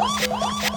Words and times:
Oh, 0.00 0.67